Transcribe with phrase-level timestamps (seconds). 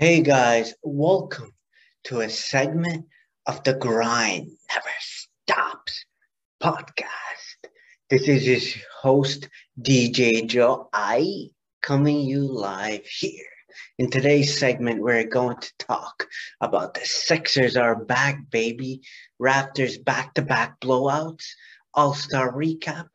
[0.00, 1.50] Hey guys, welcome
[2.04, 3.06] to a segment
[3.46, 6.04] of the Grind Never Stops
[6.62, 7.72] podcast.
[8.08, 11.48] This is his host, DJ Joe I,
[11.82, 13.50] coming you live here.
[13.98, 16.28] In today's segment, we're going to talk
[16.60, 19.00] about the Sixers are back, baby.
[19.42, 21.46] Raptors back to back blowouts,
[21.92, 23.08] All Star recap,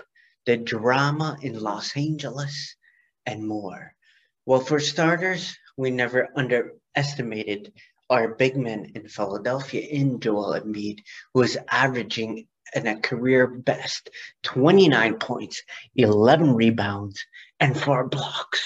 [0.46, 2.76] the drama in Los Angeles,
[3.26, 3.96] and more.
[4.46, 7.74] Well, for starters, we never underestimated
[8.10, 11.00] our big man in Philadelphia in Joel Embiid,
[11.34, 14.10] who is averaging in a career best
[14.44, 15.64] 29 points,
[15.96, 17.26] 11 rebounds,
[17.60, 18.62] and four blocks.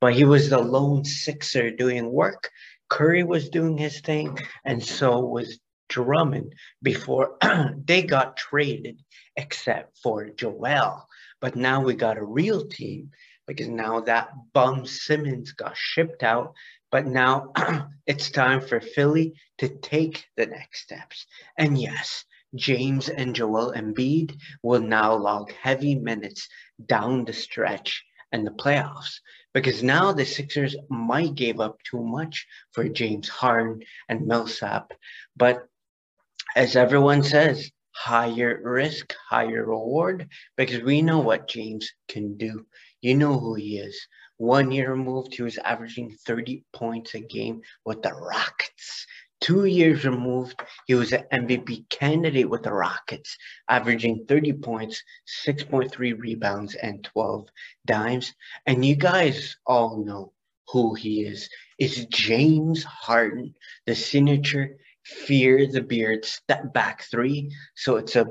[0.00, 2.50] But he was the lone Sixer doing work.
[2.88, 7.36] Curry was doing his thing, and so was Drummond before
[7.84, 9.02] they got traded,
[9.36, 11.06] except for Joel.
[11.40, 13.10] But now we got a real team
[13.48, 16.54] because now that bum Simmons got shipped out.
[16.92, 17.52] But now
[18.06, 21.26] it's time for Philly to take the next steps.
[21.56, 26.48] And yes, James and Joel Embiid will now log heavy minutes
[26.86, 29.20] down the stretch and the playoffs
[29.54, 34.92] because now the Sixers might give up too much for James Harden and Millsap.
[35.36, 35.66] But
[36.54, 42.64] as everyone says, higher risk, higher reward, because we know what James can do.
[43.00, 43.96] You know who he is.
[44.38, 49.06] One year removed, he was averaging 30 points a game with the Rockets.
[49.40, 53.36] Two years removed, he was an MVP candidate with the Rockets,
[53.68, 55.02] averaging 30 points,
[55.46, 57.48] 6.3 rebounds, and 12
[57.86, 58.34] dimes.
[58.66, 60.32] And you guys all know
[60.66, 61.48] who he is.
[61.78, 63.54] It's James Harden,
[63.86, 67.50] the signature Fear the Beard step back three.
[67.76, 68.26] So it's a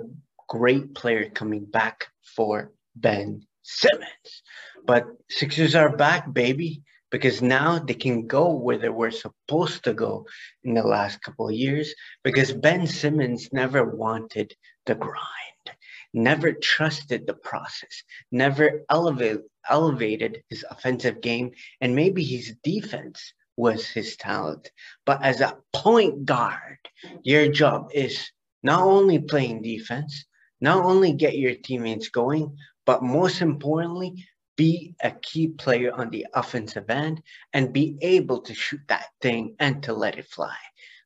[0.47, 4.43] great player coming back for Ben Simmons.
[4.85, 9.93] But Sixers are back, baby, because now they can go where they were supposed to
[9.93, 10.25] go
[10.63, 15.67] in the last couple of years because Ben Simmons never wanted the grind,
[16.13, 21.51] never trusted the process, never elevate, elevated his offensive game,
[21.81, 24.71] and maybe his defense was his talent.
[25.05, 26.79] But as a point guard,
[27.23, 28.31] your job is
[28.63, 30.25] not only playing defense,
[30.61, 34.25] not only get your teammates going, but most importantly,
[34.55, 37.21] be a key player on the offensive end
[37.53, 40.55] and be able to shoot that thing and to let it fly.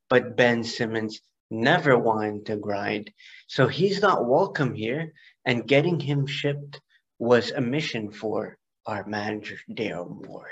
[0.07, 3.11] But Ben Simmons never wanted to grind,
[3.47, 5.11] so he's not welcome here.
[5.43, 6.79] And getting him shipped
[7.17, 10.51] was a mission for our manager, Daryl Morey.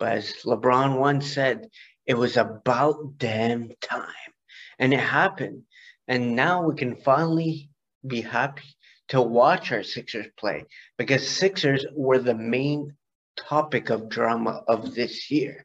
[0.00, 1.68] But as LeBron once said,
[2.06, 4.32] it was about damn time.
[4.80, 5.62] And it happened.
[6.08, 7.70] And now we can finally
[8.04, 8.75] be happy
[9.08, 10.64] to watch our Sixers play
[10.98, 12.96] because Sixers were the main
[13.36, 15.64] topic of drama of this year.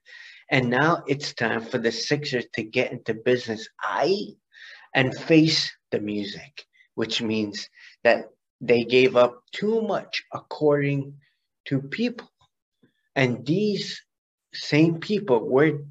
[0.50, 4.28] And now it's time for the Sixers to get into business I
[4.94, 6.66] and face the music,
[6.96, 7.69] which means
[8.03, 8.25] that
[8.59, 11.16] they gave up too much according
[11.66, 12.29] to people.
[13.16, 14.02] And these
[14.53, 15.84] same people were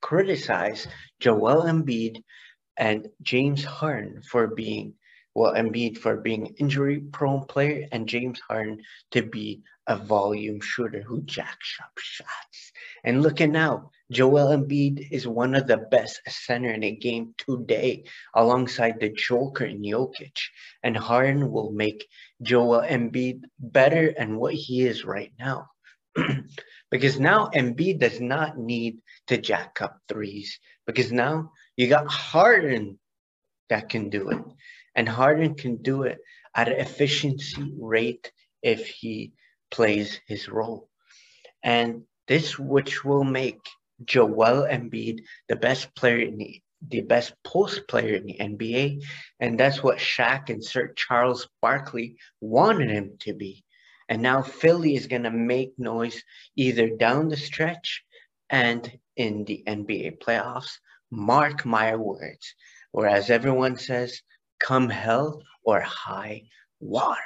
[0.00, 0.88] criticized
[1.20, 2.22] Joel Embiid
[2.76, 4.94] and James Harden for being
[5.34, 11.02] well, Embiid for being injury prone player and James Harden to be a volume shooter
[11.02, 12.72] who jacks up shots.
[13.02, 18.04] And looking now, Joel Embiid is one of the best center in the game today,
[18.34, 20.38] alongside the Joker and Jokic.
[20.82, 22.06] And Harden will make
[22.40, 25.68] Joel Embiid better than what he is right now.
[26.90, 30.60] because now Embiid does not need to jack up threes.
[30.86, 32.98] Because now you got Harden
[33.68, 34.38] that can do it.
[34.94, 36.18] And Harden can do it
[36.54, 38.30] at an efficiency rate
[38.62, 39.32] if he
[39.70, 40.88] plays his role.
[41.62, 43.60] And this which will make
[44.04, 49.02] Joel Embiid the best player in the the best post player in the NBA.
[49.40, 53.64] And that's what Shaq and Sir Charles Barkley wanted him to be.
[54.08, 56.22] And now Philly is going to make noise
[56.56, 58.04] either down the stretch
[58.50, 60.78] and in the NBA playoffs.
[61.10, 62.54] Mark my words.
[62.92, 64.20] Whereas everyone says
[64.64, 66.42] come hell or high
[66.80, 67.20] water.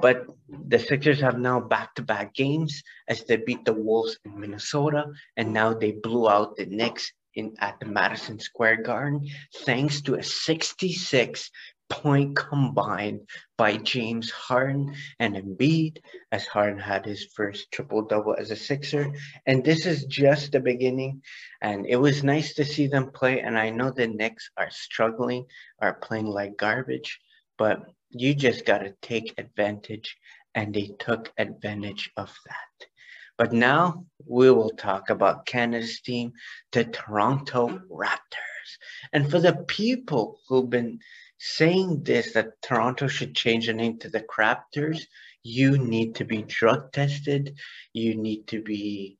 [0.00, 5.06] But the Sixers have now back-to-back games as they beat the Wolves in Minnesota,
[5.36, 9.28] and now they blew out the Knicks in at the Madison Square Garden,
[9.64, 11.50] thanks to a 66
[11.88, 13.20] point combined
[13.56, 15.98] by James Harden and Embiid,
[16.32, 19.10] as Harden had his first triple double as a Sixer.
[19.46, 21.22] And this is just the beginning.
[21.60, 23.40] And it was nice to see them play.
[23.40, 25.46] And I know the Knicks are struggling,
[25.80, 27.18] are playing like garbage,
[27.56, 30.16] but you just got to take advantage.
[30.54, 32.88] And they took advantage of that.
[33.36, 36.32] But now we will talk about Canada's team,
[36.72, 38.70] the Toronto Raptors.
[39.12, 40.98] And for the people who've been
[41.38, 45.06] saying this, that Toronto should change the name to the Craptors,
[45.42, 47.56] you need to be drug tested.
[47.92, 49.18] You need to be,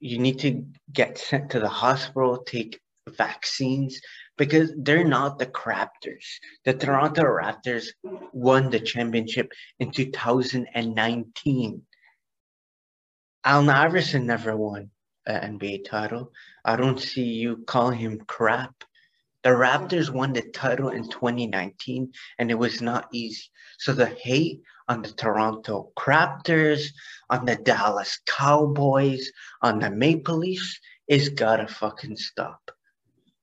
[0.00, 4.00] you need to get sent to the hospital, take vaccines
[4.36, 6.24] because they're not the Raptors.
[6.64, 7.88] The Toronto Raptors
[8.32, 11.82] won the championship in 2019.
[13.44, 14.90] Allen Iverson never won
[15.26, 16.32] an NBA title.
[16.64, 18.74] I don't see you calling him crap.
[19.46, 23.44] The Raptors won the title in 2019 and it was not easy.
[23.78, 26.88] So the hate on the Toronto Raptors,
[27.30, 29.30] on the Dallas Cowboys,
[29.62, 32.72] on the Maple Leafs is gotta fucking stop.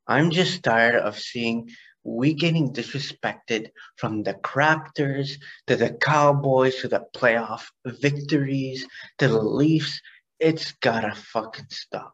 [0.06, 1.70] I'm just tired of seeing
[2.04, 8.86] we getting disrespected from the Raptors to the Cowboys to the playoff victories
[9.20, 10.02] to the Leafs.
[10.38, 12.14] It's gotta fucking stop.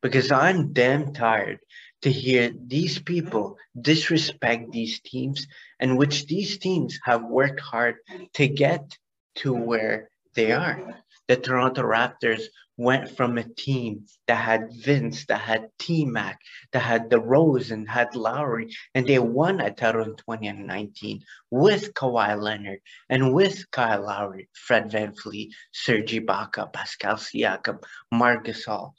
[0.00, 1.58] Because I'm damn tired
[2.02, 5.46] to hear these people disrespect these teams
[5.80, 7.96] and which these teams have worked hard
[8.34, 8.96] to get
[9.36, 11.02] to where they are.
[11.28, 12.44] The Toronto Raptors
[12.78, 16.40] went from a team that had Vince, that had T Mac,
[16.72, 22.78] that had DeRozan, had Lowry, and they won a title in 2019 with Kawhi Leonard
[23.10, 28.92] and with Kyle Lowry, Fred Van VanVleet, Serge Ibaka, Pascal Siakam, Marc Gasol.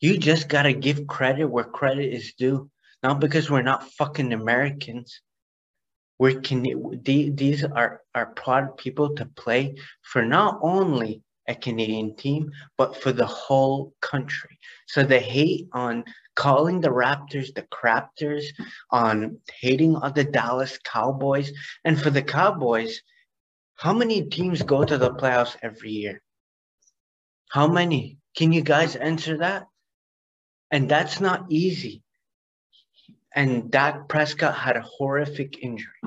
[0.00, 2.70] You just gotta give credit where credit is due,
[3.02, 5.22] not because we're not fucking Americans.
[6.18, 6.64] We're can
[7.02, 13.12] these are are proud people to play for not only a Canadian team, but for
[13.12, 14.58] the whole country.
[14.86, 16.04] So the hate on
[16.34, 18.52] calling the Raptors the Craptors,
[18.90, 21.52] on hating on the Dallas Cowboys,
[21.84, 23.00] and for the Cowboys,
[23.76, 26.22] how many teams go to the playoffs every year?
[27.50, 28.18] How many?
[28.36, 29.66] Can you guys answer that?
[30.70, 32.02] And that's not easy.
[33.34, 36.00] And Dak Prescott had a horrific injury.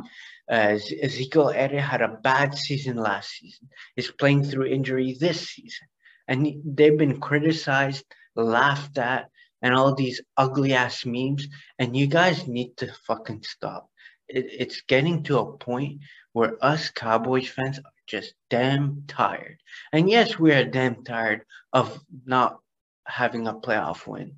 [0.50, 3.70] Uh, Ezekiel Elliott had a bad season last season.
[3.96, 5.88] He's playing through injury this season.
[6.28, 8.04] And they've been criticized,
[8.36, 9.30] laughed at,
[9.62, 11.48] and all these ugly ass memes.
[11.78, 13.90] And you guys need to fucking stop.
[14.28, 16.02] It, it's getting to a point
[16.34, 19.60] where us Cowboys fans are just damn tired.
[19.94, 22.60] And yes, we are damn tired of not
[23.06, 24.36] having a playoff win.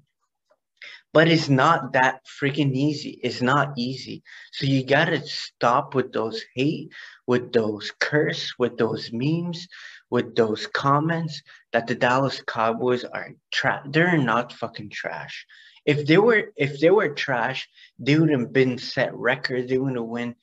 [1.14, 3.20] But it's not that freaking easy.
[3.22, 4.24] It's not easy.
[4.54, 6.94] So you gotta stop with those hate,
[7.28, 9.68] with those curse, with those memes,
[10.10, 11.42] with those comments
[11.74, 13.86] that the Dallas Cowboys are trash.
[13.90, 15.46] They're not fucking trash.
[15.86, 17.68] If they were, if they were trash,
[18.00, 19.70] they would have been set records.
[19.70, 20.36] They would have won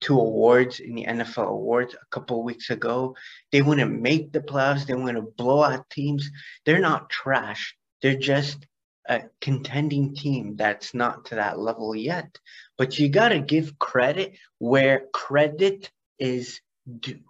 [0.00, 3.16] two awards in the NFL awards a couple weeks ago.
[3.50, 4.86] They wouldn't make the playoffs.
[4.86, 6.30] They wouldn't blow out teams.
[6.66, 7.74] They're not trash.
[8.02, 8.66] They're just
[9.08, 12.38] a contending team that's not to that level yet.
[12.78, 16.60] But you got to give credit where credit is
[17.00, 17.20] due.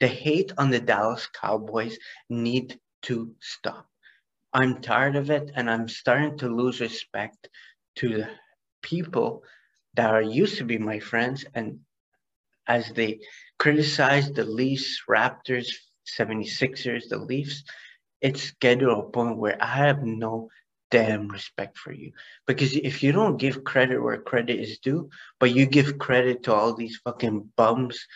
[0.00, 1.98] The hate on the Dallas Cowboys
[2.28, 3.86] need to stop.
[4.52, 7.48] I'm tired of it and I'm starting to lose respect
[7.96, 8.28] to the
[8.82, 9.42] people
[9.94, 11.80] that are used to be my friends and
[12.66, 13.20] as they
[13.58, 15.68] criticize the Leafs, Raptors,
[16.18, 17.64] 76ers, the Leafs,
[18.20, 20.48] it's getting to a point where I have no
[20.94, 22.12] damn respect for you.
[22.46, 25.10] Because if you don't give credit where credit is due,
[25.40, 28.06] but you give credit to all these fucking bums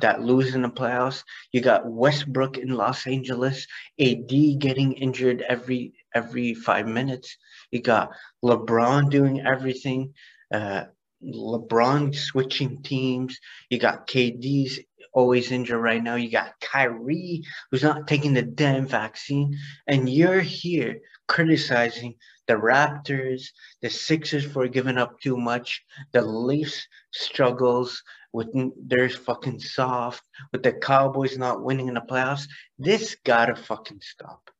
[0.00, 3.66] that lose in the playoffs, you got Westbrook in Los Angeles,
[3.98, 4.28] AD
[4.60, 7.36] getting injured every every five minutes.
[7.72, 8.12] You got
[8.44, 10.14] LeBron doing everything.
[10.54, 10.84] Uh,
[11.20, 13.40] LeBron switching teams.
[13.70, 14.78] You got KD's
[15.12, 16.14] always injured right now.
[16.14, 19.58] You got Kyrie who's not taking the damn vaccine,
[19.88, 22.14] and you're here criticizing
[22.46, 23.44] the Raptors,
[23.80, 28.02] the Sixers for giving up too much, the Leafs struggles
[28.32, 28.48] with
[28.86, 32.46] they're fucking soft, with the Cowboys not winning in the playoffs.
[32.78, 34.50] This gotta fucking stop.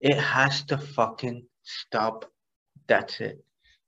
[0.00, 2.30] It has to fucking stop.
[2.86, 3.44] That's it.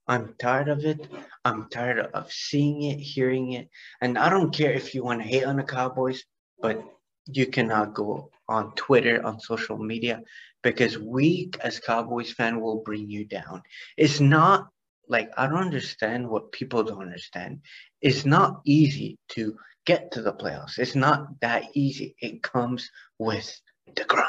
[0.07, 1.07] I'm tired of it.
[1.45, 3.69] I'm tired of seeing it, hearing it.
[4.01, 6.23] And I don't care if you want to hate on the Cowboys,
[6.59, 6.83] but
[7.27, 10.21] you cannot go on Twitter, on social media,
[10.63, 13.61] because we as Cowboys fan will bring you down.
[13.97, 14.69] It's not
[15.07, 17.61] like I don't understand what people don't understand.
[18.01, 20.79] It's not easy to get to the playoffs.
[20.79, 22.15] It's not that easy.
[22.19, 23.59] It comes with
[23.95, 24.27] the grind.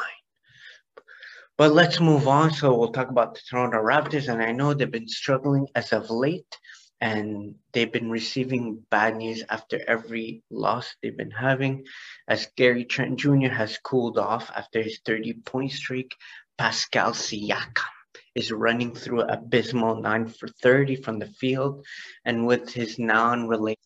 [1.59, 2.53] But let's move on.
[2.53, 6.11] So we'll talk about the Toronto Raptors, and I know they've been struggling as of
[6.11, 6.59] late.
[7.03, 11.85] And they've been receiving bad news after every loss they've been having.
[12.29, 13.49] As Gary Trent Jr.
[13.49, 16.15] has cooled off after his 30 point streak,
[16.57, 17.91] Pascal Siakam
[18.37, 21.85] is running through abysmal 9 for 30 from the field,
[22.25, 23.79] and with his non-related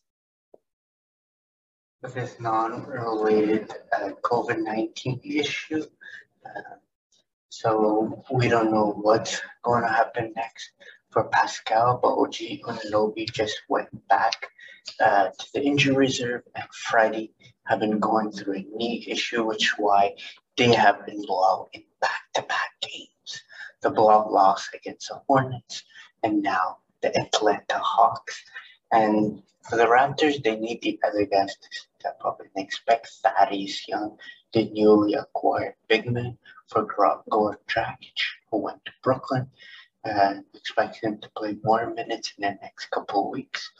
[2.03, 5.83] with his non-related uh, COVID-19 issue.
[6.45, 6.75] Uh,
[7.49, 10.69] so we don't know what's going to happen next
[11.11, 12.35] for Pascal, but OG
[12.65, 14.47] Anunoby just went back
[14.99, 17.31] uh, to the injury reserve and Friday
[17.65, 20.15] have been going through a knee issue, which is why
[20.55, 23.43] they have been blowout in back-to-back games.
[23.81, 25.83] The blowout loss against the Hornets
[26.23, 28.43] and now the Atlanta Hawks.
[28.91, 31.67] And for the Raptors, they need the other guys to
[31.99, 34.17] step up and expect Thaddeus Young,
[34.53, 36.37] the newly acquired big man
[36.67, 39.49] for Goran Dragic, who went to Brooklyn.
[40.07, 43.71] Uh, expect him to play more minutes in the next couple of weeks.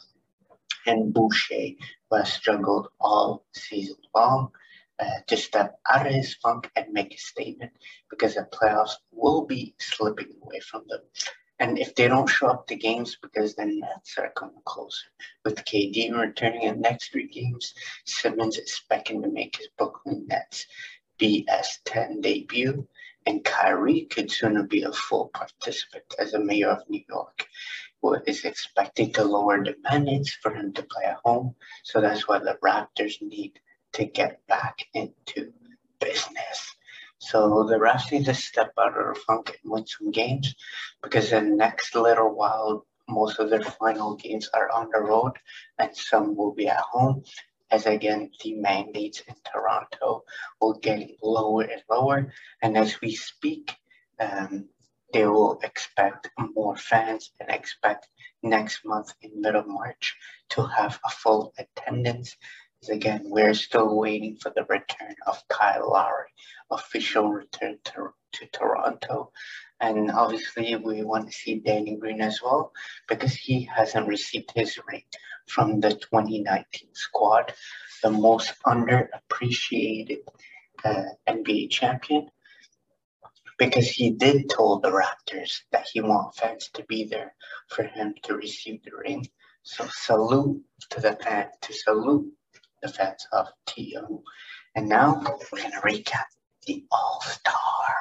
[0.86, 1.70] And Boucher,
[2.10, 4.50] who has struggled all season long,
[4.98, 7.72] uh, to step out of his funk and make a statement
[8.10, 11.00] because the playoffs will be slipping away from them.
[11.60, 15.06] And if they don't show up to games because the Nets are coming closer.
[15.44, 20.26] With KD returning in the next three games, Simmons is expecting to make his Brooklyn
[20.28, 20.66] Nets
[21.20, 22.86] BS10 debut,
[23.28, 27.46] and Kyrie could soon be a full participant as a mayor of New York,
[28.00, 31.54] who is expected to lower the mandates for him to play at home.
[31.82, 33.60] So that's why the Raptors need
[33.92, 35.52] to get back into
[36.00, 36.74] business.
[37.18, 40.54] So the refs need to step out of the funk and win some games
[41.02, 45.32] because the next little while, most of their final games are on the road
[45.78, 47.24] and some will be at home.
[47.70, 50.24] As again, the mandates in Toronto
[50.60, 52.32] will get lower and lower.
[52.62, 53.76] And as we speak,
[54.18, 54.68] um,
[55.12, 58.08] they will expect more fans and expect
[58.42, 60.16] next month in middle March
[60.50, 62.36] to have a full attendance
[62.88, 66.30] again, we're still waiting for the return of Kyle Lowry,
[66.70, 69.32] official return to, to Toronto.
[69.80, 72.72] And obviously, we want to see Danny Green as well
[73.08, 75.02] because he hasn't received his ring
[75.46, 77.52] from the 2019 squad,
[78.02, 80.18] the most underappreciated
[80.84, 82.28] uh, NBA champion.
[83.58, 87.34] Because he did tell the Raptors that he wants fans to be there
[87.68, 89.26] for him to receive the ring.
[89.64, 92.32] So salute to the fan, to salute
[92.82, 94.22] defense of TO.
[94.74, 96.26] And now we're going to recap
[96.66, 97.94] the All Star.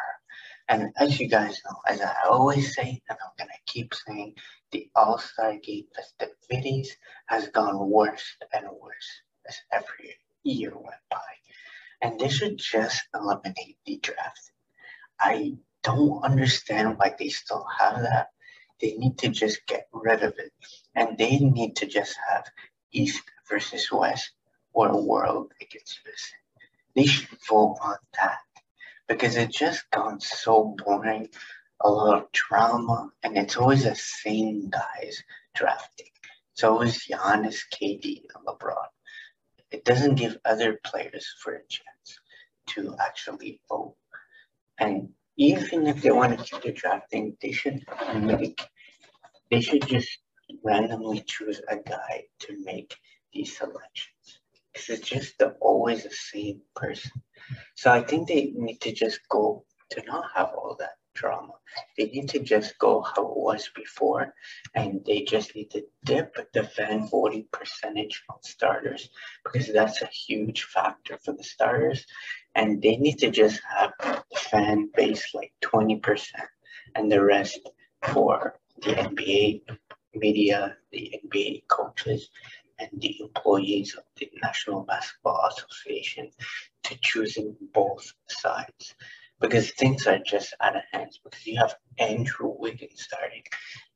[0.69, 4.35] And as you guys know, as I always say, and I'm going to keep saying,
[4.71, 6.95] the All Star Game festivities
[7.27, 11.17] has gone worse and worse as every year went by.
[12.01, 14.51] And they should just eliminate the draft.
[15.19, 15.53] I
[15.83, 18.27] don't understand why they still have that.
[18.81, 20.51] They need to just get rid of it.
[20.95, 22.45] And they need to just have
[22.91, 24.31] East versus West
[24.77, 26.31] or a world against this.
[26.95, 28.41] They should vote on that
[29.07, 31.29] because it just gone so boring.
[31.81, 35.23] A lot of drama, and it's always the same guys
[35.55, 36.13] drafting.
[36.53, 38.87] It's always Giannis, KD, and LeBron.
[39.71, 42.19] It doesn't give other players for a chance
[42.73, 43.95] to actually vote.
[44.79, 47.83] And even if they want to keep the drafting, they should
[48.15, 48.59] make,
[49.51, 50.19] they should just
[50.63, 52.95] randomly choose a guy to make
[53.33, 54.39] these selections
[54.77, 57.11] because it's just the, always the same person.
[57.75, 61.53] So I think they need to just go to not have all that drama.
[61.97, 64.33] They need to just go how it was before,
[64.75, 69.09] and they just need to dip the fan voting percentage on starters
[69.43, 72.05] because that's a huge factor for the starters.
[72.55, 76.27] And they need to just have the fan base like 20%
[76.95, 77.59] and the rest
[78.13, 79.61] for the NBA
[80.13, 82.29] media, the NBA coaches,
[82.79, 86.29] and the employees of the National Basketball Association
[86.83, 88.95] to choosing both sides
[89.39, 93.43] because things are just out of hands because you have Andrew Wiggins starting.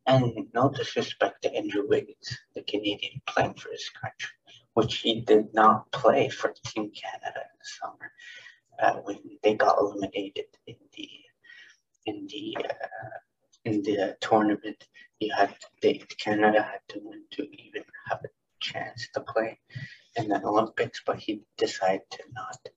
[0.07, 4.35] And no disrespect to Andrew Wiggins, the Canadian playing for his country,
[4.73, 8.11] which he did not play for Team Canada in the summer
[8.81, 11.09] uh, when they got eliminated in the
[12.07, 13.17] in the uh,
[13.65, 14.87] in the tournament.
[15.19, 18.29] You had they, Canada had to win to even have a
[18.61, 19.59] chance to play
[20.15, 22.69] in the Olympics, but he decided to not.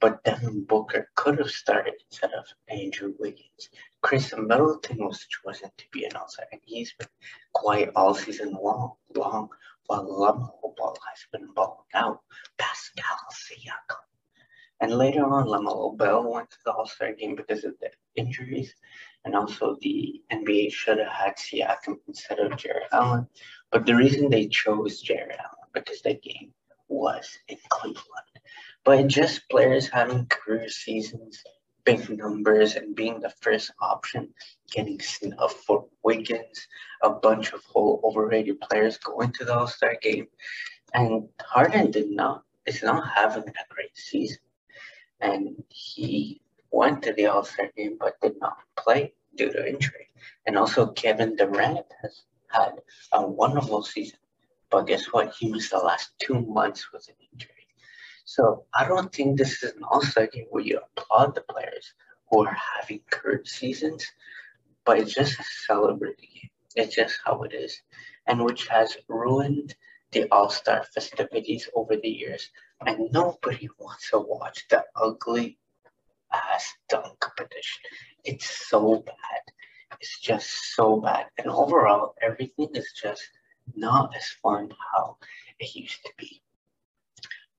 [0.00, 3.68] But Devin Booker could have started instead of Andrew Wiggins.
[4.02, 7.08] Khris Middleton was chosen to be an outside, and he's been
[7.52, 9.48] quiet all season long, long
[9.86, 12.20] while LaMelo Ball has been balling out.
[12.56, 14.09] Pascal Siakam.
[14.80, 18.74] And later on, LaMelo Ball went to the All Star game because of the injuries.
[19.24, 23.28] And also, the NBA should have had Siakam instead of Jarrett Allen.
[23.70, 26.52] But the reason they chose Jarrett Allen because the game
[26.88, 28.06] was in Cleveland.
[28.84, 31.44] But just players having career seasons,
[31.84, 34.32] big numbers, and being the first option,
[34.70, 36.66] getting snubbed for Wiggins,
[37.02, 40.28] a bunch of whole overrated players going to the All Star game.
[40.94, 44.38] And Harden did not is not having a great season.
[45.20, 50.08] And he went to the All Star game but did not play due to injury.
[50.46, 52.80] And also Kevin Durant has had
[53.12, 54.18] a wonderful season.
[54.70, 55.34] But guess what?
[55.38, 57.66] He missed the last two months with an injury.
[58.24, 61.92] So I don't think this is an All Star game where you applaud the players
[62.30, 64.06] who are having good seasons,
[64.84, 66.50] but it's just a celebrating game.
[66.76, 67.82] It's just how it is,
[68.26, 69.74] and which has ruined
[70.12, 72.50] the All Star festivities over the years.
[72.86, 75.58] And nobody wants to watch the ugly
[76.32, 77.82] ass dunk competition.
[78.24, 79.42] It's so bad.
[80.00, 81.26] It's just so bad.
[81.36, 83.22] And overall, everything is just
[83.76, 85.18] not as fun how
[85.58, 86.42] it used to be.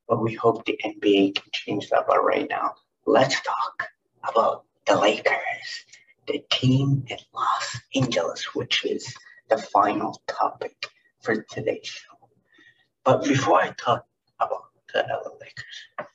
[0.08, 2.06] But we hope the NBA can change that.
[2.08, 2.74] But right now,
[3.06, 3.90] let's talk
[4.24, 5.86] about the Lakers,
[6.28, 9.14] the team in Los Angeles, which is
[9.50, 10.88] the final topic
[11.22, 12.30] for today's show.
[13.04, 14.06] But before I talk
[14.94, 16.10] the LA Lakers,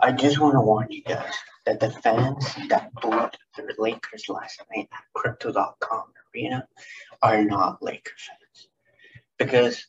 [0.00, 1.34] I just want to warn you guys
[1.66, 6.04] that the fans that booed the Lakers last night at Crypto.com
[6.34, 6.66] Arena
[7.22, 8.68] are not Lakers fans.
[9.38, 9.86] Because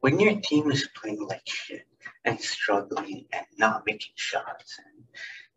[0.00, 1.86] when your team is playing like shit
[2.24, 5.04] and struggling and not making shots and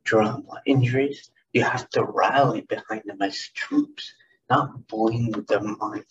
[0.04, 4.14] drama injuries, you have to rally behind them as troops,
[4.50, 6.04] not bullying them on,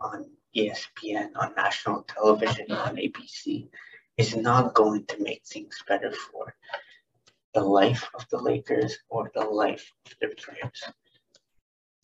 [0.00, 3.68] on ESPN, on national television, on ABC,
[4.18, 6.54] is not going to make things better for
[7.54, 10.82] the life of the Lakers or the life of their players.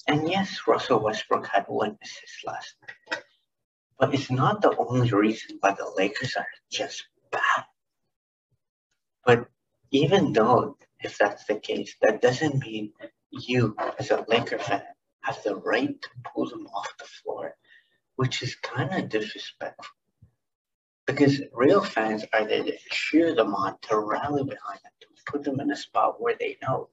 [0.07, 3.23] And yes, Russell Westbrook had one assist last night.
[3.99, 7.65] But it's not the only reason why the Lakers are just bad.
[9.25, 9.49] But
[9.91, 12.93] even though if that's the case, that doesn't mean
[13.31, 14.83] you as a Laker fan
[15.21, 17.57] have the right to pull them off the floor
[18.17, 19.97] which is kind of disrespectful.
[21.07, 25.45] Because real fans are there to cheer them on, to rally behind them, to put
[25.45, 26.89] them in a spot where they know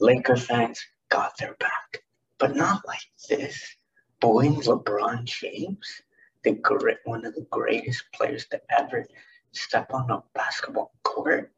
[0.00, 2.02] Laker fans got their back.
[2.38, 3.76] But not like this.
[4.20, 6.02] Booing LeBron James,
[6.42, 9.06] the great, one of the greatest players to ever
[9.52, 11.52] step on a basketball court.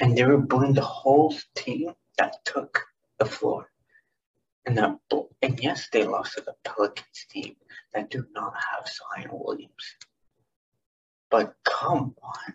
[0.00, 2.84] And they were booing the whole team that took
[3.18, 3.69] the floor.
[4.66, 4.98] And that,
[5.42, 7.56] and yes, they lost to the Pelicans team
[7.94, 9.96] that do not have Zion Williams.
[11.30, 12.54] But come on,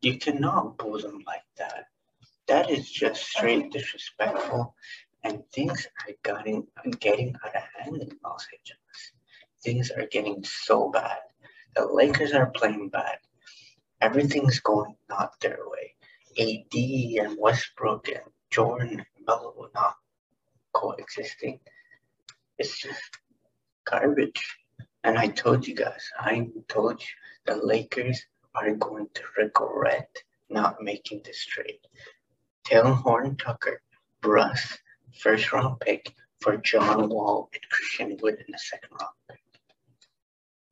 [0.00, 1.86] you cannot boo them like that.
[2.48, 4.74] That is just straight disrespectful,
[5.24, 6.66] and things are getting
[6.98, 9.12] getting out of hand in Los Angeles.
[9.62, 11.18] Things are getting so bad.
[11.76, 13.18] The Lakers are playing bad.
[14.00, 15.94] Everything's going not their way.
[16.38, 19.96] AD and Westbrook and Jordan and Melo not
[20.72, 21.60] coexisting.
[22.58, 23.18] It's just
[23.84, 24.58] garbage.
[25.04, 27.08] And I told you guys, I told you
[27.46, 30.14] the Lakers are going to regret
[30.48, 31.80] not making this trade.
[32.64, 33.80] Talen Horton Tucker,
[34.22, 34.78] Russ,
[35.18, 39.40] first round pick for John Wall and Christian Wood in the second round pick.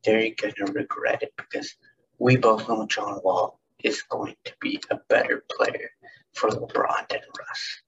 [0.04, 1.74] They're gonna regret it because
[2.18, 5.90] we both know John Wall is going to be a better player
[6.34, 7.82] for LeBron than Russ.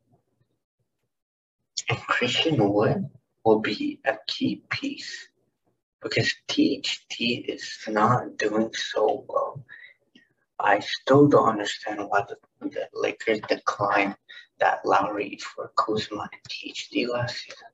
[1.92, 3.10] And Christian Wood
[3.44, 5.28] will be a key piece
[6.00, 9.62] because THT is not doing so well.
[10.58, 14.16] I still don't understand why the, the Lakers declined
[14.58, 17.68] that Lowry for Kuzma and THT last season.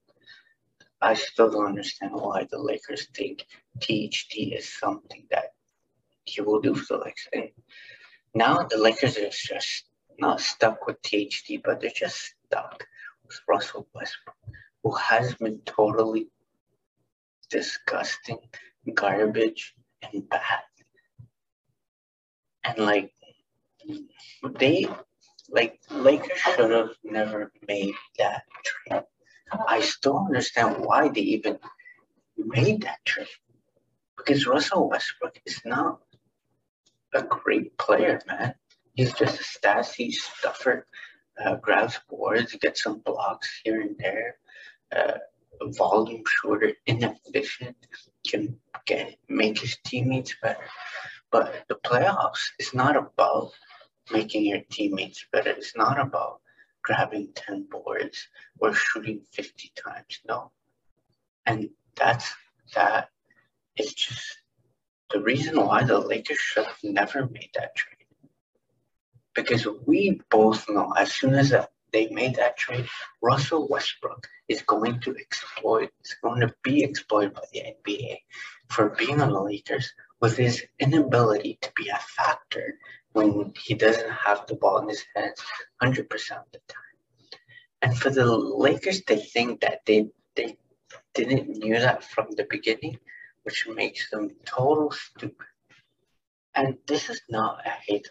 [1.00, 3.46] I still don't understand why the Lakers think
[3.80, 5.52] THT is something that
[6.24, 7.28] he will do for the Lakers.
[7.32, 7.50] And
[8.34, 9.84] now the Lakers are just
[10.18, 12.84] not stuck with THT, but they're just stuck
[13.28, 14.36] with Russell Westbrook,
[14.82, 16.28] who has been totally
[17.50, 18.38] disgusting,
[18.94, 20.62] garbage, and bad.
[22.64, 23.12] And like
[24.58, 24.86] they
[25.50, 29.04] like Lakers should have never made that trade.
[29.66, 31.58] I still understand why they even
[32.36, 33.28] made that trade.
[34.16, 36.00] Because Russell Westbrook is not
[37.14, 38.54] a great player, man.
[38.94, 40.86] He's just a stashy stuffer
[41.44, 41.56] uh,
[42.08, 44.36] boards, gets some blocks here and there,
[44.94, 45.18] uh,
[45.76, 47.76] volume shorter, inefficient,
[48.26, 50.64] can get make his teammates better.
[51.30, 53.52] But the playoffs is not about
[54.10, 55.50] making your teammates better.
[55.50, 56.40] It's not about
[56.82, 58.28] grabbing 10 boards
[58.60, 60.20] or shooting 50 times.
[60.26, 60.52] No.
[61.44, 62.34] And that's
[62.74, 63.10] that
[63.76, 64.38] is just
[65.10, 67.97] the reason why the Lakers should have never made that trade.
[69.38, 71.54] Because we both know as soon as
[71.92, 72.88] they made that trade,
[73.22, 78.18] Russell Westbrook is going to exploit, is going to be exploited by the NBA
[78.68, 82.74] for being on the Lakers with his inability to be a factor
[83.12, 85.40] when he doesn't have the ball in his hands
[85.80, 87.38] 100% of the time.
[87.80, 90.56] And for the Lakers to think that they, they
[91.14, 92.98] didn't knew that from the beginning,
[93.44, 95.46] which makes them total stupid.
[96.58, 98.10] And this is not a hate.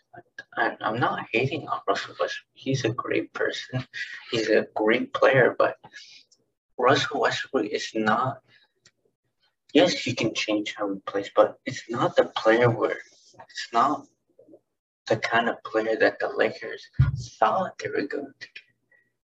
[0.55, 2.47] I'm not hating on Russell Westbrook.
[2.53, 3.85] He's a great person.
[4.31, 5.75] He's a great player, but
[6.77, 8.41] Russell Westbrook is not.
[9.73, 12.99] Yes, he can change how he plays, but it's not the player where
[13.49, 14.07] it's not
[15.07, 16.87] the kind of player that the Lakers
[17.37, 18.63] thought they were going to get.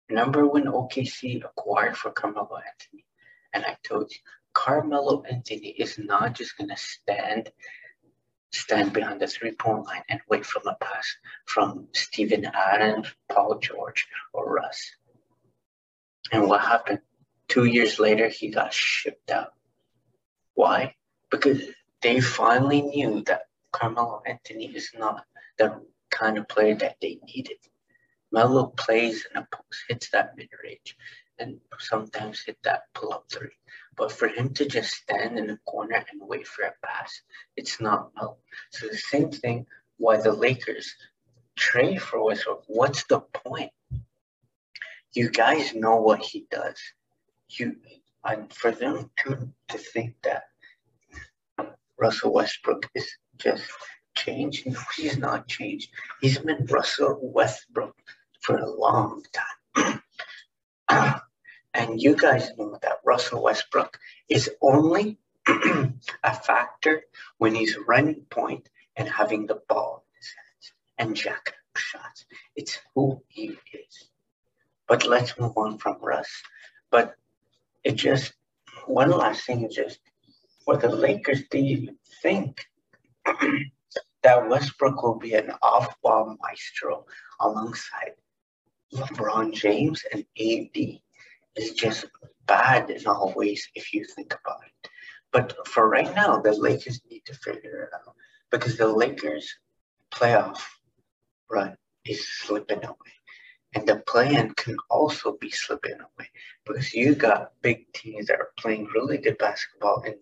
[0.09, 3.05] Remember when OKC acquired for Carmelo Anthony?
[3.53, 4.17] And I told you,
[4.51, 7.51] Carmelo Anthony is not just going to stand
[8.53, 14.07] stand behind the three-point line and wait for a pass from Steven Adams, Paul George,
[14.31, 14.91] or Russ.
[16.31, 16.99] And what happened?
[17.47, 19.53] Two years later, he got shipped out.
[20.53, 20.95] Why?
[21.29, 21.61] Because
[22.01, 25.25] they finally knew that Carmelo Anthony is not
[25.57, 27.57] the kind of player that they needed.
[28.31, 30.95] Melo plays in a post, hits that mid range,
[31.39, 33.57] and sometimes hit that pull up three.
[33.95, 37.21] But for him to just stand in the corner and wait for a pass,
[37.55, 38.37] it's not Melo.
[38.71, 39.65] So the same thing
[39.97, 40.95] why the Lakers
[41.55, 42.63] trade for Westbrook.
[42.67, 43.71] What's the point?
[45.13, 46.79] You guys know what he does.
[47.49, 47.75] You
[48.25, 50.43] and for them to to think that
[51.99, 53.63] Russell Westbrook is just
[54.15, 54.65] changed.
[54.65, 55.89] No, he's not changed.
[56.21, 57.95] He's been Russell Westbrook
[58.41, 59.23] for a long
[59.75, 60.01] time.
[61.73, 63.97] and you guys know that Russell Westbrook
[64.29, 67.03] is only a factor
[67.37, 72.25] when he's running point and having the ball in his hands and jacking up shots.
[72.55, 74.09] It's who he is.
[74.87, 76.29] But let's move on from Russ.
[76.91, 77.15] But
[77.83, 78.33] it just,
[78.85, 79.99] one last thing is just,
[80.65, 82.65] for the Lakers do you think
[84.23, 87.05] that Westbrook will be an off-ball maestro
[87.39, 88.13] alongside
[88.93, 90.99] LeBron James and AD
[91.55, 92.05] is just
[92.45, 94.89] bad in all ways if you think about it.
[95.31, 98.15] But for right now, the Lakers need to figure it out
[98.51, 99.51] because the Lakers
[100.11, 100.61] playoff
[101.49, 103.13] run is slipping away.
[103.75, 106.29] And the plan can also be slipping away
[106.65, 110.13] because you got big teams that are playing really good basketball in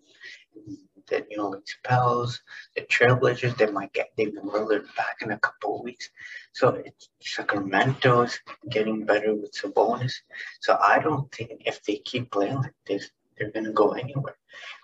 [1.06, 2.40] the New Orleans Pels,
[2.74, 6.10] the Trailblazers, they might get David Lillard back in a couple of weeks.
[6.52, 6.82] So
[7.20, 8.38] Sacramento's
[8.70, 10.12] getting better with Sabonis.
[10.60, 14.36] So I don't think if they keep playing like this, they're going to go anywhere.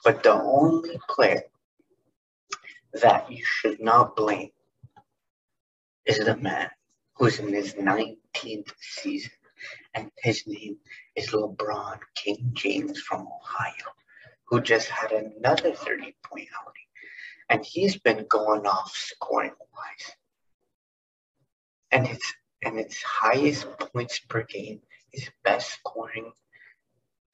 [0.05, 1.43] But the only player
[2.95, 4.51] that you should not blame
[6.07, 6.71] is the man
[7.15, 9.33] who's in his 19th season.
[9.95, 10.77] And his name
[11.17, 13.93] is LeBron King James from Ohio
[14.49, 16.83] who just had another 30 point outing.
[17.51, 20.17] And he's been going off scoring wise.
[21.91, 24.81] And it's and its highest points per game,
[25.13, 26.33] his best scoring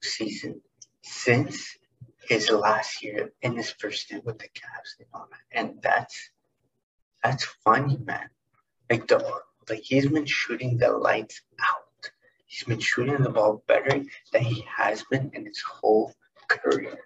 [0.01, 0.61] season
[1.01, 1.77] since
[2.27, 5.05] his last year in his first stint with the Cavs.
[5.51, 6.29] And that's
[7.23, 8.29] that's funny, man.
[8.89, 12.11] Like the like he's been shooting the lights out.
[12.45, 16.13] He's been shooting the ball better than he has been in his whole
[16.47, 16.97] career.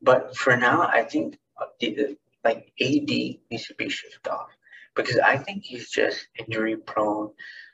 [0.00, 1.38] But for now, I think
[1.80, 4.50] the, like AD needs to be shifted off
[4.94, 7.30] because I think he's just injury prone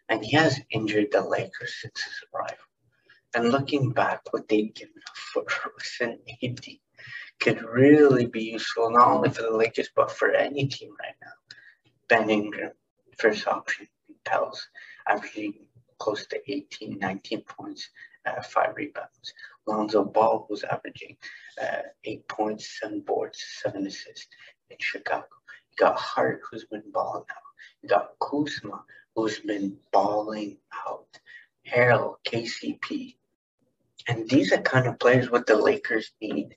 [0.09, 2.65] and he has injured the Lakers since his arrival.
[3.35, 6.67] And looking back, what they've given up for Russ AD
[7.41, 11.93] could really be useful not only for the Lakers but for any team right now.
[12.09, 12.73] Ben Ingram,
[13.19, 13.87] first option,
[14.25, 14.67] Pels,
[15.07, 15.55] averaging
[15.99, 17.89] close to 18, 19 points,
[18.29, 19.33] uh, five rebounds.
[19.67, 21.17] Lonzo Ball was averaging
[21.61, 24.29] uh, eight points, seven boards, seven assists
[24.71, 25.27] in Chicago.
[25.71, 27.43] You got Hart, who's been balling out.
[27.83, 28.83] You got Kuzma,
[29.15, 31.07] who's been balling out.
[31.67, 33.17] Harrell, KCP.
[34.07, 36.57] And these are kind of players what the Lakers need.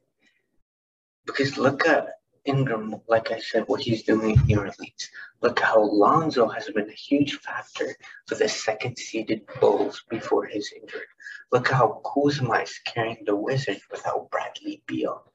[1.25, 2.07] Because look at
[2.45, 5.09] Ingram, like I said, what he's doing in New Orleans.
[5.41, 7.95] Look how Lonzo has been a huge factor
[8.27, 11.05] for the second seeded Bulls before his injury.
[11.51, 15.31] Look how Kuzma is carrying the Wizards without Bradley Beal,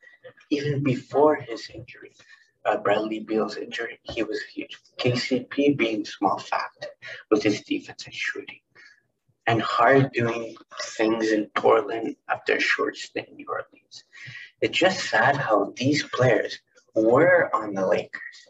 [0.51, 2.13] even before his injury.
[2.65, 4.77] uh, Bradley Beal's injury, he was huge.
[4.99, 6.89] KCP being small fact
[7.31, 8.61] with his defense and shooting.
[9.47, 14.03] And Hart doing things in Portland after a short stint in New Orleans.
[14.61, 16.59] It's just sad how these players
[16.97, 18.49] were on the Lakers.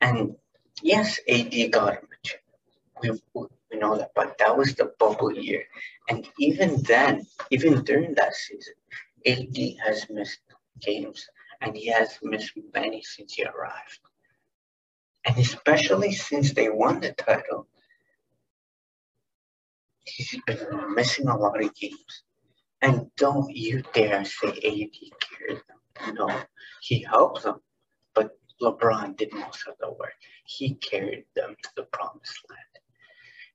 [0.00, 0.34] And
[0.82, 2.08] yes, AD got him.
[3.02, 3.10] We,
[3.70, 5.64] we know that, but that was the bubble year.
[6.08, 8.74] And even then, even during that season,
[9.26, 10.40] AD has missed
[10.80, 11.28] games
[11.60, 14.00] and he has missed many since he arrived.
[15.26, 17.66] And especially since they won the title,
[20.04, 22.22] he's been missing a lot of games.
[22.80, 25.77] And don't you dare say AD carries them.
[26.12, 26.42] No,
[26.80, 27.60] he helped them,
[28.14, 30.14] but LeBron did most of the work.
[30.44, 32.62] He carried them to the promised land.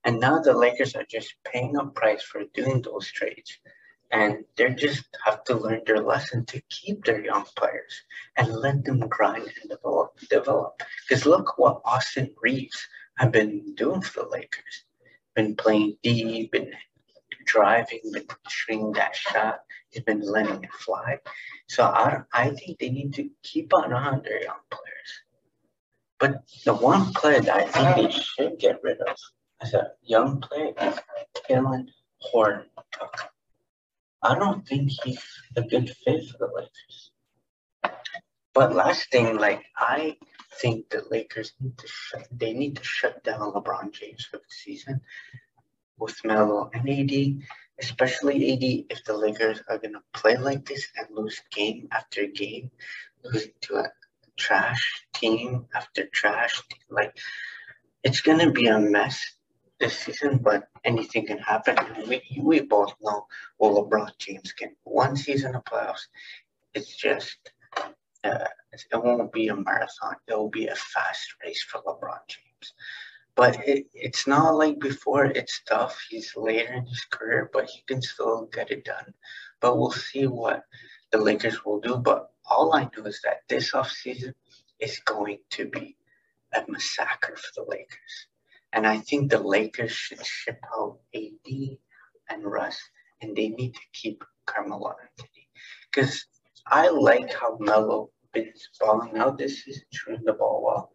[0.05, 3.59] And now the Lakers are just paying a price for doing those trades
[4.13, 8.03] and they just have to learn their lesson to keep their young players
[8.37, 10.19] and let them grind and develop.
[10.29, 10.81] Develop.
[11.09, 14.85] Because look what Austin Reaves have been doing for the Lakers.
[15.35, 16.71] Been playing deep, been
[17.45, 19.59] driving, been shooting that shot.
[19.89, 21.19] He's been letting it fly.
[21.67, 25.11] So I, I think they need to keep on on their young players.
[26.19, 29.17] But the one player that I think they should get rid of
[29.61, 30.99] as a young player is
[32.19, 33.29] Horton Tucker.
[34.21, 35.21] I don't think he's
[35.57, 37.11] a good fit for the Lakers.
[38.53, 40.15] But last thing, like I
[40.61, 44.43] think the Lakers need to shut they need to shut down LeBron James for the
[44.49, 45.01] season
[46.03, 47.41] with Melo and AD,
[47.79, 52.69] especially AD if the Lakers are gonna play like this and lose game after game,
[53.23, 53.91] lose to a
[54.37, 56.81] trash team after trash team.
[56.89, 57.17] Like
[58.03, 59.17] it's gonna be a mess
[59.79, 61.75] this season, but anything can happen.
[62.07, 64.75] We, we both know what LeBron James can.
[64.83, 66.07] One season of playoffs,
[66.73, 67.37] it's just,
[68.23, 70.15] uh, it won't be a marathon.
[70.27, 72.73] It will be a fast race for LeBron James.
[73.35, 75.25] But it, it's not like before.
[75.25, 75.99] It's tough.
[76.09, 79.13] He's later in his career, but he can still get it done.
[79.59, 80.63] But we'll see what
[81.11, 81.97] the Lakers will do.
[81.97, 84.33] But all I know is that this offseason
[84.79, 85.97] is going to be
[86.53, 88.27] a massacre for the Lakers.
[88.73, 91.77] And I think the Lakers should ship out AD
[92.29, 92.79] and Russ,
[93.21, 95.47] and they need to keep Carmelo Anthony.
[95.91, 96.25] Because
[96.67, 100.91] I like how Melo been balling out this season, shooting the ball well.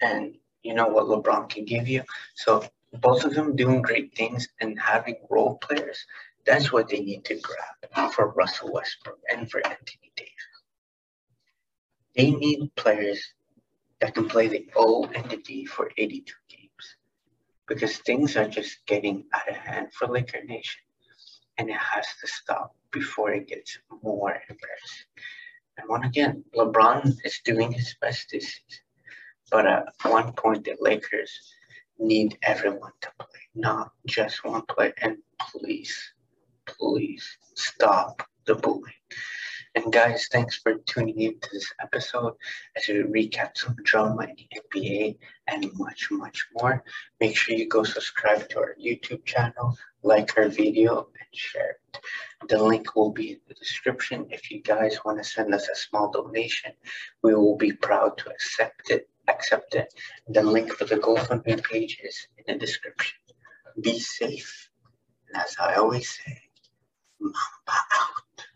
[0.00, 2.02] And you know what LeBron can give you.
[2.34, 2.64] So
[3.00, 6.04] both of them doing great things and having role players,
[6.46, 10.32] that's what they need to grab for Russell Westbrook and for Anthony Davis.
[12.16, 13.22] They need players
[14.00, 16.96] that can play the O and the D for 82 games
[17.66, 20.82] because things are just getting out of hand for Laker Nation
[21.58, 25.06] and it has to stop before it gets more embarrassing.
[25.76, 28.83] And once again, LeBron is doing his best this season.
[29.54, 31.30] But uh, at one point, the Lakers
[32.00, 34.92] need everyone to play, not just one player.
[35.00, 35.96] And please,
[36.66, 38.96] please stop the bullying.
[39.76, 42.32] And guys, thanks for tuning in to this episode
[42.76, 46.82] as we recap some drama in the NBA and much, much more.
[47.20, 52.00] Make sure you go subscribe to our YouTube channel, like our video, and share it.
[52.48, 54.26] The link will be in the description.
[54.30, 56.72] If you guys want to send us a small donation,
[57.22, 59.08] we will be proud to accept it.
[59.28, 59.92] Accept it.
[60.28, 63.16] The link for the GoFundMe page is in the description.
[63.80, 64.70] Be safe.
[65.28, 66.40] And as I always say,
[67.20, 68.46] Mamba out.